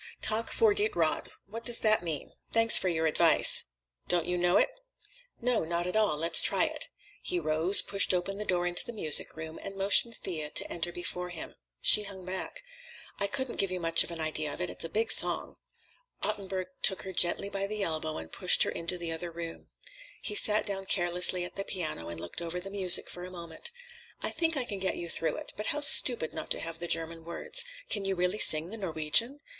Tak 0.19 0.47
for 0.51 0.73
Ditt 0.73 0.93
Råd. 0.95 1.29
What 1.45 1.63
does 1.63 1.77
that 1.81 2.01
mean?" 2.01 2.31
"'Thanks 2.51 2.75
for 2.75 2.89
your 2.89 3.05
Advice.' 3.05 3.65
Don't 4.07 4.25
you 4.25 4.35
know 4.35 4.57
it?" 4.57 4.71
"No; 5.41 5.63
not 5.63 5.85
at 5.85 5.95
all. 5.95 6.17
Let's 6.17 6.41
try 6.41 6.65
it." 6.65 6.89
He 7.21 7.39
rose, 7.39 7.83
pushed 7.83 8.11
open 8.11 8.39
the 8.39 8.43
door 8.43 8.65
into 8.65 8.83
the 8.83 8.93
music 8.93 9.35
room, 9.37 9.59
and 9.61 9.75
motioned 9.77 10.15
Thea 10.17 10.49
to 10.49 10.73
enter 10.73 10.91
before 10.91 11.29
him. 11.29 11.53
She 11.81 12.01
hung 12.01 12.25
back. 12.25 12.63
"I 13.19 13.27
couldn't 13.27 13.57
give 13.57 13.69
you 13.69 13.79
much 13.79 14.03
of 14.03 14.09
an 14.09 14.19
idea 14.19 14.51
of 14.51 14.59
it. 14.59 14.71
It's 14.71 14.83
a 14.83 14.89
big 14.89 15.11
song." 15.11 15.57
Ottenburg 16.23 16.69
took 16.81 17.03
her 17.03 17.13
gently 17.13 17.49
by 17.51 17.67
the 17.67 17.83
elbow 17.83 18.17
and 18.17 18.31
pushed 18.31 18.63
her 18.63 18.71
into 18.71 18.97
the 18.97 19.11
other 19.11 19.29
room. 19.29 19.67
He 20.23 20.33
sat 20.33 20.65
down 20.65 20.87
carelessly 20.87 21.45
at 21.45 21.53
the 21.53 21.63
piano 21.63 22.09
and 22.09 22.19
looked 22.19 22.41
over 22.41 22.59
the 22.59 22.71
music 22.71 23.07
for 23.07 23.23
a 23.23 23.29
moment. 23.29 23.69
"I 24.23 24.31
think 24.31 24.57
I 24.57 24.65
can 24.65 24.79
get 24.79 24.97
you 24.97 25.09
through 25.09 25.35
it. 25.37 25.53
But 25.55 25.67
how 25.67 25.81
stupid 25.81 26.33
not 26.33 26.49
to 26.49 26.59
have 26.59 26.79
the 26.79 26.87
German 26.87 27.23
words. 27.23 27.65
Can 27.87 28.03
you 28.03 28.15
really 28.15 28.39
sing 28.39 28.71
the 28.71 28.77
Norwegian? 28.77 29.41